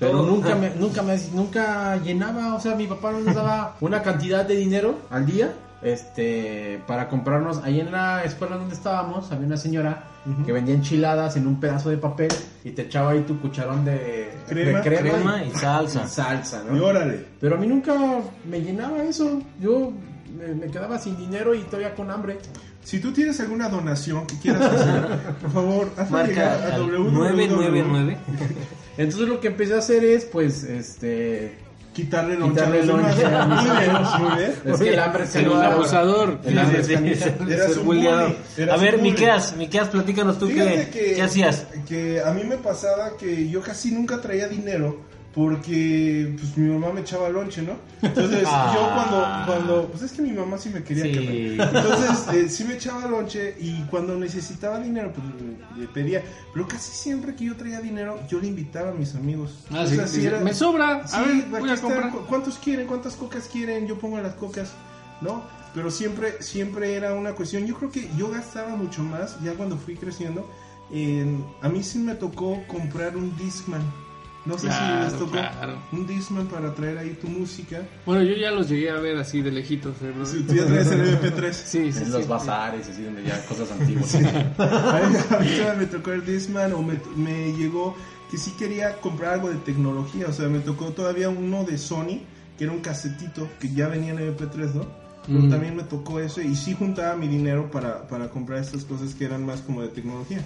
[0.00, 4.46] Pero nunca me, nunca me nunca llenaba, o sea, mi papá nos daba una cantidad
[4.46, 9.56] de dinero al día este para comprarnos ahí en la escuela donde estábamos había una
[9.56, 10.04] señora
[10.46, 12.30] que vendía enchiladas en un pedazo de papel
[12.62, 14.78] y te echaba ahí tu cucharón de Crema.
[14.78, 16.04] de crema, Crema y salsa.
[16.04, 16.76] y salsa, ¿no?
[16.76, 17.26] Y órale.
[17.40, 17.94] Pero a mí nunca
[18.48, 19.42] me llenaba eso.
[19.60, 19.92] Yo
[20.38, 22.38] me, me quedaba sin dinero y todavía con hambre.
[22.84, 26.82] Si tú tienes alguna donación que quieras hacer, por favor, hazla llegar Marca a al
[26.82, 27.10] www.
[27.12, 28.16] 999.
[28.98, 31.58] Entonces lo que empecé a hacer es, pues, este...
[31.92, 33.16] Quitarle lonche Quitarle a los demás.
[33.18, 34.20] lonche a mis Muy bien, amigos.
[34.20, 34.52] muy bien.
[34.74, 36.38] Es que el hambre se lo abusador.
[36.44, 37.14] El hambre Sí, sí,
[37.74, 37.80] sí.
[37.80, 38.36] Bulleador.
[38.70, 38.98] A ver.
[39.02, 41.66] Miqueas, Miqueas, platícanos tú qué, que, qué hacías.
[41.88, 44.96] que a mí me pasaba que yo casi nunca traía dinero
[45.34, 47.72] porque pues mi mamá me echaba lonche, ¿no?
[48.02, 48.72] Entonces Ah.
[48.74, 51.56] yo cuando, cuando, pues es que mi mamá sí me quería Sí.
[51.56, 51.76] carnal.
[51.76, 55.26] Entonces eh, sí me echaba lonche y cuando necesitaba dinero pues
[55.78, 59.64] le- pedía, pero casi siempre que yo traía dinero yo le invitaba a mis amigos.
[59.70, 61.06] Ah, O sí, sea, sí dice, era- Me sobra.
[61.06, 62.10] Sí, a ver, voy a está, comprar.
[62.12, 62.86] ¿cu- ¿Cuántos quieren?
[62.86, 63.86] ¿Cuántas cocas quieren?
[63.86, 64.72] Yo pongo las cocas,
[65.20, 65.42] ¿no?
[65.74, 67.64] Pero siempre, siempre era una cuestión.
[67.66, 70.48] Yo creo que yo gastaba mucho más ya cuando fui creciendo.
[70.94, 73.80] en- a mí sí me tocó comprar un Discman.
[74.44, 75.78] No sé si les tocó claro.
[75.92, 77.80] un Discman para traer ahí tu música.
[78.04, 80.12] Bueno, yo ya los llegué a ver así de lejitos, eh,
[80.46, 81.52] tú ya traes el MP3.
[81.52, 82.28] Sí, sí, En los sí.
[82.28, 84.12] bazares, así donde ya cosas antiguas.
[84.16, 85.46] A mí
[85.78, 87.94] me tocó el Discman o me, me llegó
[88.30, 90.26] que sí quería comprar algo de tecnología.
[90.28, 92.20] O sea, me tocó todavía uno de Sony,
[92.58, 94.86] que era un casetito que ya venía en MP3, ¿no?
[95.26, 95.50] Pero Mm.
[95.50, 99.24] también me tocó eso y sí juntaba mi dinero para, para comprar estas cosas que
[99.24, 100.44] eran más como de tecnología.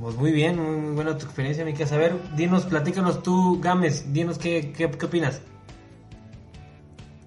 [0.00, 1.90] Pues muy bien, muy buena tu experiencia, Miqueas.
[1.92, 5.40] A ver, dinos, platícanos tú, Gámez, dinos qué, qué, qué opinas.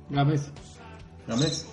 [0.10, 0.50] Gámez.
[1.28, 1.68] ¿Games?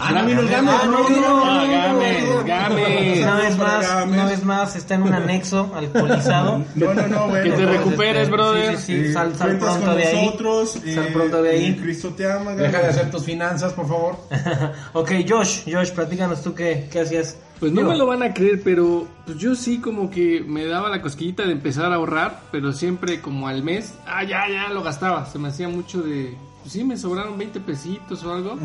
[0.00, 2.44] Ah, no vino el Games, Ah, no, no, Ah, Gámez.
[2.46, 3.18] Gámez.
[3.22, 4.14] Una vez más, Gámez.
[4.14, 6.64] una vez más, está en un anexo alcoholizado.
[6.76, 7.44] No, no, no, bueno.
[7.44, 8.76] Que te no, recuperes, este, brother.
[8.78, 10.24] sí, sí, eh, sal, sal cuentas pronto con de ahí.
[10.26, 11.64] nosotros, Sal eh, pronto de ahí.
[11.66, 12.54] eh, Cristo te ama.
[12.54, 14.16] Deja de hacer tus finanzas, por favor.
[14.92, 17.36] ok, Josh, Josh, platícanos tú qué, qué hacías.
[17.60, 20.88] Pues no me lo van a creer, pero pues yo sí como que me daba
[20.88, 24.82] la cosquillita de empezar a ahorrar, pero siempre como al mes, ah, ya, ya lo
[24.82, 25.26] gastaba.
[25.26, 28.56] Se me hacía mucho de, pues sí, me sobraron 20 pesitos o algo.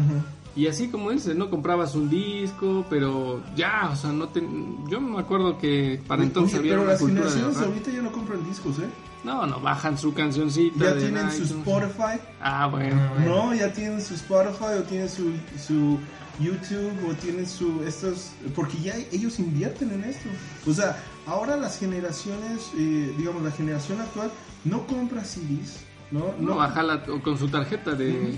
[0.56, 1.50] Y así como dices, ¿no?
[1.50, 4.42] Comprabas un disco, pero ya, o sea, no te...
[4.88, 8.02] Yo me acuerdo que para entonces Oye, había pero una las cultura generaciones ahorita ya
[8.04, 8.90] no compran discos, ¿eh?
[9.24, 10.84] No, no, bajan su cancioncita.
[10.84, 11.44] Ya de tienen su.
[11.44, 12.20] Spotify.
[12.42, 12.96] Ah, bueno.
[13.26, 15.98] No, ya tienen su Spotify o tienen su, su
[16.40, 20.30] YouTube o tienen su estos porque ya ellos invierten en esto.
[20.68, 24.32] O sea, ahora las generaciones, eh, digamos la generación actual
[24.66, 26.34] no compra CDs, ¿no?
[26.40, 28.38] No, no bájala o con su tarjeta de,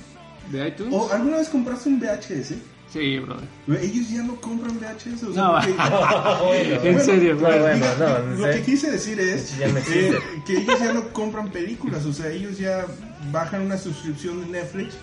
[0.52, 0.94] de iTunes.
[0.94, 2.54] ¿O alguna vez compraste un VHS?
[2.92, 3.48] Sí, brother.
[3.82, 5.24] Ellos ya no compran VHS.
[5.24, 5.60] O sea, No,
[6.40, 7.66] porque- en serio, bueno,
[8.00, 12.14] no, lo que quise decir es ya eh, que ellos ya no compran películas, o
[12.14, 12.86] sea, ellos ya
[13.32, 14.94] bajan una suscripción de Netflix,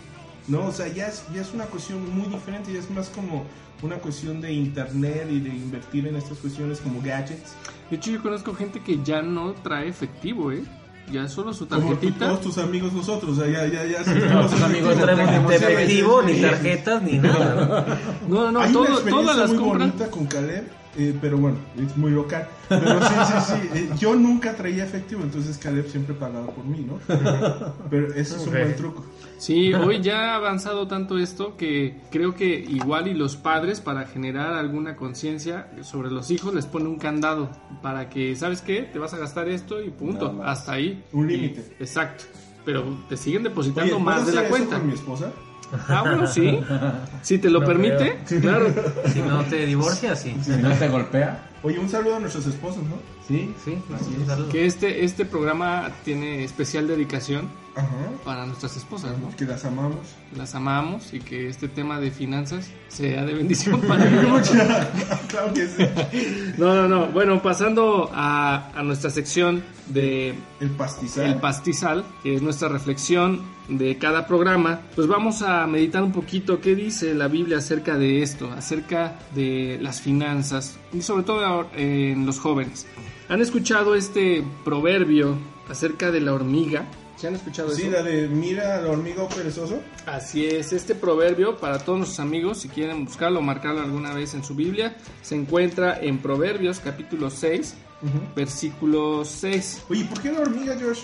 [0.49, 0.67] ¿no?
[0.67, 3.45] O sea, ya es, ya es una cuestión muy diferente, ya es más como
[3.83, 7.55] una cuestión de internet y de invertir en estas cuestiones como gadgets.
[7.91, 10.63] De hecho, yo conozco gente que ya no trae efectivo, ¿eh?
[11.11, 12.27] Ya solo su Como tú- tarjetita.
[12.29, 14.13] todos tus amigos nosotros, o sea, ya, ya, ya.
[14.35, 17.99] No, tus amigos No traemos ni efectivo, ni tarjetas, ni nada.
[18.29, 18.43] ¿no?
[18.45, 22.11] No, no, no, todo- todas las muy bonita con Caleb, eh, pero bueno, es muy
[22.11, 22.49] local.
[22.69, 23.79] Pero sí, sí, sí.
[23.79, 26.99] eh, yo nunca traía efectivo, entonces Caleb siempre pagaba por mí, ¿no?
[27.91, 29.05] Pero ese es un buen truco.
[29.39, 34.05] Sí, hoy ya ha avanzado tanto esto que creo que igual y los padres para
[34.07, 37.51] generar alguna conciencia sobre los hijos les pone un candado
[37.83, 38.83] para que, ¿sabes qué?
[38.83, 41.03] Te vas a gastar esto y punto, hasta ahí.
[41.13, 41.75] Un límite.
[41.81, 42.25] Exacto.
[42.65, 44.79] Pero te siguen depositando ¿puedo más de la eso cuenta.
[44.79, 45.33] con mi esposa?
[45.89, 46.61] Ah, bueno, sí.
[47.23, 48.73] Si te lo No permite, claro.
[49.13, 50.37] Si no te divorcias, sí.
[50.43, 51.51] Si no te golpea.
[51.63, 52.97] Oye, un saludo a nuestros esposos, ¿no?
[53.27, 53.55] Sí.
[53.65, 54.49] Sí, un saludo.
[54.49, 57.89] Que este, este programa tiene especial dedicación Ajá.
[58.25, 59.35] para nuestras esposas, ¿no?
[59.37, 59.99] Que las amamos.
[60.37, 64.51] Las amamos y que este tema de finanzas sea de bendición para ellos.
[65.29, 65.85] claro que sí.
[66.59, 67.07] No, no, no.
[67.07, 71.27] Bueno, pasando a, a nuestra sección de El pastizal.
[71.27, 76.61] El Pastizal, que es nuestra reflexión de cada programa, pues vamos a meditar un poquito
[76.61, 82.13] qué dice la Biblia acerca de esto, acerca de las finanzas y sobre todo eh,
[82.13, 82.87] en los jóvenes.
[83.29, 85.37] ¿Han escuchado este proverbio
[85.71, 86.85] acerca de la hormiga?
[87.17, 87.91] ¿Se han escuchado sí, eso?
[87.93, 89.79] la de mira al hormigo perezoso.
[90.07, 94.35] Así es, este proverbio para todos nuestros amigos, si quieren buscarlo o marcarlo alguna vez
[94.35, 97.75] en su Biblia, se encuentra en Proverbios capítulo 6,
[98.35, 99.83] versículo 6.
[99.89, 101.01] Oye, ¿por qué la hormiga, Josh?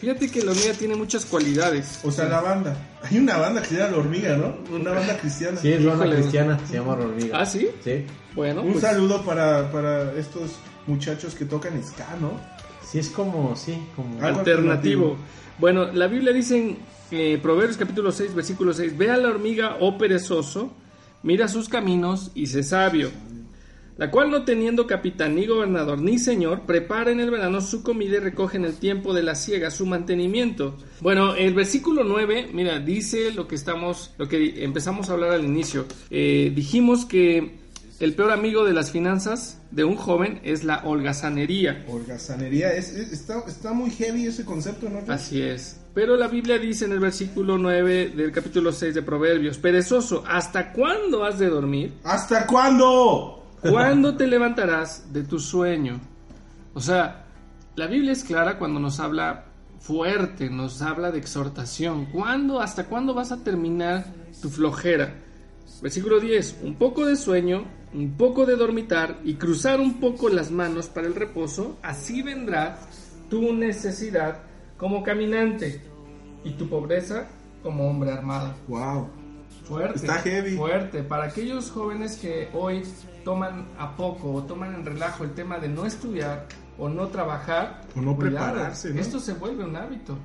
[0.00, 2.00] Fíjate que la hormiga tiene muchas cualidades.
[2.04, 2.76] O sea, la banda.
[3.02, 4.54] Hay una banda que se llama La Hormiga, ¿no?
[4.76, 5.58] Una banda cristiana.
[5.58, 6.20] Sí, es banda Híjole.
[6.20, 7.40] cristiana, se llama Hormiga.
[7.40, 7.68] ¿Ah, sí?
[7.82, 8.04] Sí.
[8.34, 12.32] Bueno, Un pues, saludo para, para estos muchachos que tocan ska, ¿no?
[12.96, 14.22] Sí, es como, sí, como...
[14.22, 15.18] Alternativo.
[15.58, 16.78] Bueno, la Biblia dice en
[17.10, 20.72] eh, Proverbios capítulo 6, versículo 6, ve a la hormiga, oh perezoso,
[21.22, 23.10] mira sus caminos y sé sabio,
[23.98, 28.16] la cual no teniendo capitán ni gobernador ni señor, prepara en el verano su comida
[28.16, 30.78] y recoge en el tiempo de la siega su mantenimiento.
[31.02, 35.44] Bueno, el versículo 9, mira, dice lo que estamos, lo que empezamos a hablar al
[35.44, 35.84] inicio.
[36.08, 37.65] Eh, dijimos que
[38.00, 41.84] el peor amigo de las finanzas de un joven es la holgazanería.
[41.88, 42.72] Holgazanería.
[42.72, 45.00] Es, es- está, está muy heavy ese concepto, ¿no?
[45.12, 45.80] Así es.
[45.94, 50.72] Pero la Biblia dice en el versículo 9 del capítulo 6 de Proverbios, perezoso, ¿hasta
[50.72, 51.94] cuándo has de dormir?
[52.04, 53.42] ¿Hasta cuándo?
[53.62, 55.98] ¿Cuándo te levantarás de tu sueño?
[56.74, 57.24] O sea,
[57.76, 59.46] la Biblia es clara cuando nos habla
[59.80, 62.06] fuerte, nos habla de exhortación.
[62.06, 64.04] ¿Cuándo, hasta cuándo vas a terminar
[64.42, 65.14] tu flojera?
[65.80, 67.64] Versículo 10, un poco de sueño,
[67.96, 72.78] un poco de dormitar y cruzar un poco las manos para el reposo, así vendrá
[73.30, 74.42] tu necesidad
[74.76, 75.80] como caminante
[76.44, 77.26] y tu pobreza
[77.62, 78.54] como hombre armado.
[78.68, 79.08] Wow.
[79.64, 79.98] Fuerte.
[79.98, 80.56] Está heavy.
[80.56, 81.02] Fuerte.
[81.02, 82.82] Para aquellos jóvenes que hoy
[83.24, 86.46] toman a poco o toman en relajo el tema de no estudiar
[86.78, 89.00] o no trabajar O no cuidado, prepararse, ¿no?
[89.00, 90.18] Esto se vuelve un hábito.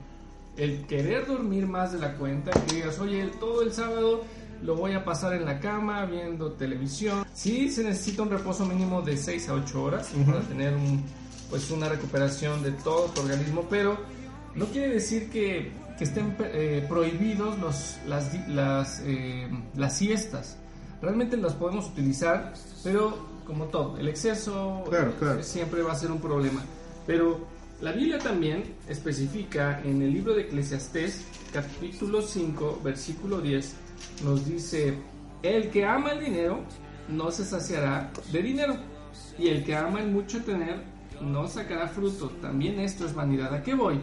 [0.57, 4.23] El querer dormir más de la cuenta, que digas, oye, todo el sábado
[4.63, 7.25] lo voy a pasar en la cama viendo televisión.
[7.33, 11.03] Sí se necesita un reposo mínimo de 6 a 8 horas para tener un,
[11.49, 13.97] pues una recuperación de todo tu organismo, pero
[14.55, 20.57] no quiere decir que, que estén eh, prohibidos los, las, las, eh, las siestas.
[21.01, 25.39] Realmente las podemos utilizar, pero como todo, el exceso Claro, claro.
[25.39, 26.63] eh, siempre va a ser un problema.
[27.07, 27.39] Pero
[27.81, 33.75] la Biblia también especifica en el libro de Eclesiastés, capítulo 5, versículo 10,
[34.23, 34.95] nos dice,
[35.43, 36.59] el que ama el dinero
[37.09, 38.75] no se saciará de dinero,
[39.37, 40.83] y el que ama el mucho tener
[41.21, 42.29] no sacará fruto.
[42.41, 43.53] También esto es vanidad.
[43.53, 43.99] ¿A qué voy?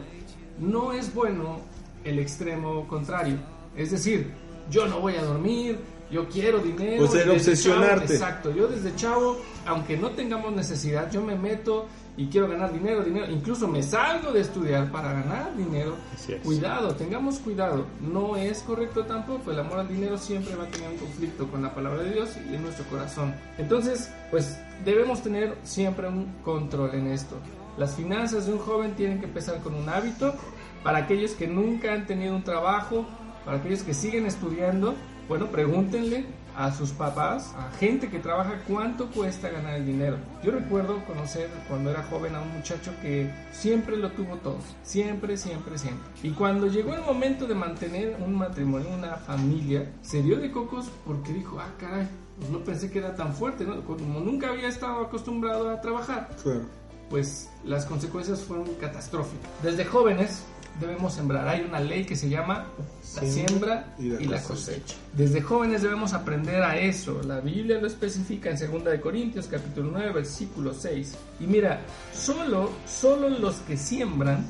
[0.59, 1.61] No es bueno
[2.05, 3.37] el extremo contrario.
[3.77, 4.31] Es decir,
[4.71, 5.79] yo no voy a dormir,
[6.11, 7.05] yo quiero dinero.
[7.05, 8.07] O sea, el obsesionarte.
[8.07, 11.87] chavo- exacto, yo desde chavo, aunque no tengamos necesidad, yo me meto
[12.19, 13.31] y quiero ganar dinero, dinero.
[13.31, 15.95] Incluso me salgo de estudiar para ganar dinero.
[16.43, 17.87] Cuidado, tengamos cuidado.
[18.01, 19.53] No es correcto tampoco.
[19.53, 22.37] El amor al dinero siempre va a tener un conflicto con la palabra de Dios
[22.51, 23.33] y en nuestro corazón.
[23.57, 27.37] Entonces, pues debemos tener siempre un control en esto.
[27.77, 30.35] Las finanzas de un joven tienen que empezar con un hábito.
[30.83, 33.07] Para aquellos que nunca han tenido un trabajo,
[33.45, 34.97] para aquellos que siguen estudiando,
[35.29, 36.27] bueno, pregúntenle
[36.59, 40.17] a sus papás, a gente que trabaja, cuánto cuesta ganar el dinero.
[40.43, 45.37] Yo recuerdo conocer cuando era joven a un muchacho que siempre lo tuvo todo, siempre,
[45.37, 46.05] siempre, siempre.
[46.25, 50.91] Y cuando llegó el momento de mantener un matrimonio, una familia, se dio de cocos
[51.07, 53.81] porque dijo, ah, caray, pues no pensé que era tan fuerte, ¿no?
[53.85, 56.63] Como nunca había estado acostumbrado a trabajar, Claro.
[57.09, 59.49] pues las consecuencias fueron catastróficas.
[59.63, 60.43] Desde jóvenes
[60.81, 61.49] debemos sembrar.
[61.49, 62.67] Hay una ley que se llama
[63.15, 64.97] la siembra y la, cosecha.
[65.13, 67.21] Desde jóvenes debemos aprender a eso.
[67.23, 71.15] La Biblia lo especifica en 2 de Corintios capítulo 9 versículo 6.
[71.41, 71.81] Y mira,
[72.13, 74.47] solo solo los que siembran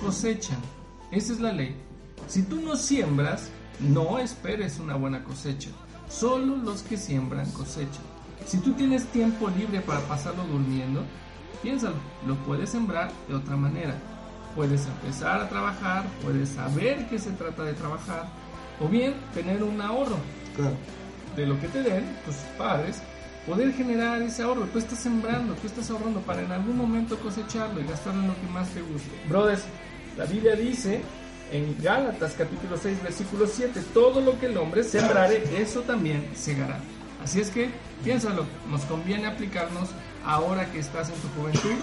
[0.00, 0.58] cosechan.
[1.10, 1.76] Esa es la ley.
[2.28, 5.70] Si tú no siembras, no esperes una buena cosecha.
[6.08, 8.04] Solo los que siembran cosechan.
[8.46, 11.02] Si tú tienes tiempo libre para pasarlo durmiendo,
[11.62, 11.96] piénsalo,
[12.26, 13.94] lo puedes sembrar de otra manera.
[14.54, 18.26] Puedes empezar a trabajar, puedes saber que se trata de trabajar,
[18.80, 20.16] o bien tener un ahorro
[20.56, 20.74] Claro.
[21.36, 23.00] de lo que te den tus padres,
[23.46, 24.62] poder generar ese ahorro.
[24.72, 28.34] Tú estás sembrando, tú estás ahorrando para en algún momento cosecharlo y gastarlo en lo
[28.34, 29.08] que más te guste.
[29.28, 29.62] Brothers,
[30.18, 31.00] la Biblia dice
[31.52, 36.78] en Gálatas capítulo 6 versículo 7, todo lo que el hombre sembrare, eso también segará.
[37.22, 37.70] Así es que
[38.02, 39.90] piénsalo, nos conviene aplicarnos
[40.24, 41.74] ahora que estás en tu juventud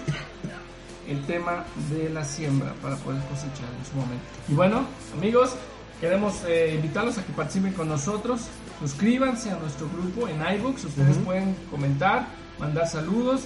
[1.08, 4.24] el tema de la siembra para poder cosechar en su momento.
[4.50, 4.86] Y bueno,
[5.18, 5.56] amigos,
[6.02, 8.42] queremos eh, invitarlos a que participen con nosotros.
[8.80, 10.86] Suscríbanse a nuestro grupo en iBooks.
[10.86, 12.28] Ustedes pueden comentar,
[12.60, 13.42] mandar saludos.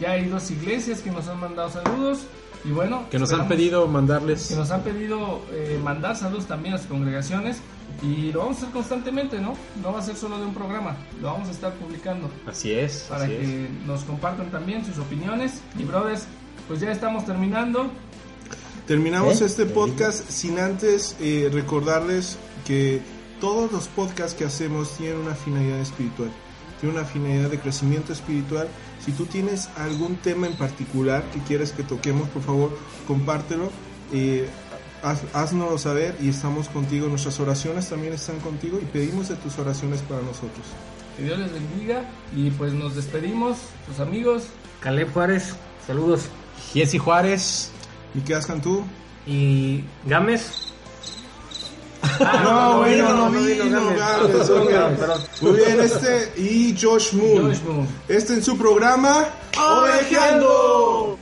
[0.00, 2.20] Ya hay dos iglesias que nos han mandado saludos.
[2.64, 4.48] Y bueno, Que nos han pedido mandarles.
[4.48, 7.58] que nos han pedido eh, mandar saludos también a sus congregaciones.
[8.02, 9.54] Y lo vamos a hacer constantemente, ¿no?
[9.82, 13.06] No va a ser solo de un programa, lo vamos a estar publicando Así es.
[13.08, 13.70] para así que es.
[13.86, 15.60] nos compartan también sus opiniones.
[15.78, 16.26] Y brothers,
[16.68, 17.90] pues ya estamos terminando.
[18.86, 19.46] Terminamos ¿Eh?
[19.46, 23.00] este podcast sin antes eh, recordarles que
[23.40, 26.30] todos los podcasts que hacemos tienen una finalidad espiritual,
[26.80, 28.68] tienen una finalidad de crecimiento espiritual.
[29.04, 33.70] Si tú tienes algún tema en particular que quieres que toquemos, por favor, compártelo.
[34.12, 34.48] Eh,
[35.02, 37.08] haz, haznoslo saber y estamos contigo.
[37.08, 40.66] Nuestras oraciones también están contigo y pedimos de tus oraciones para nosotros.
[41.16, 42.04] Que Dios les bendiga.
[42.34, 44.44] Y pues nos despedimos, sus amigos.
[44.80, 45.54] Caleb Juárez,
[45.86, 46.28] saludos.
[46.72, 47.70] Jesse Juárez.
[48.14, 48.84] Miqueas Cantú.
[49.26, 50.72] Y Gámez.
[52.20, 54.50] no, bueno, no, no vino, vino Gámez.
[55.40, 57.48] Muy bien, este y Josh Moon.
[57.48, 57.88] Josh Moon.
[58.08, 59.26] Este en su programa
[59.58, 61.18] Ovejeando.